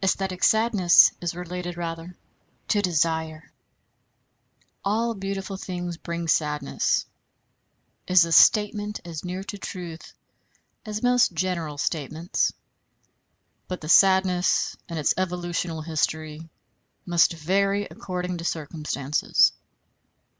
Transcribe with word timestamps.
Æsthetic 0.00 0.44
sadness 0.44 1.10
is 1.20 1.34
related 1.34 1.76
rather 1.76 2.16
to 2.68 2.80
desire. 2.80 3.52
"All 4.84 5.14
beautiful 5.16 5.56
things 5.56 5.96
bring 5.96 6.28
sadness," 6.28 7.06
is 8.06 8.24
a 8.24 8.30
statement 8.30 9.00
as 9.04 9.24
near 9.24 9.42
to 9.42 9.58
truth 9.58 10.12
as 10.86 11.02
most 11.02 11.32
general 11.32 11.76
statements; 11.76 12.52
but 13.66 13.80
the 13.80 13.88
sadness 13.88 14.76
and 14.88 14.96
its 14.96 15.12
evolutional 15.16 15.82
history 15.82 16.48
must 17.04 17.32
vary 17.32 17.84
according 17.86 18.38
to 18.38 18.44
circumstances. 18.44 19.54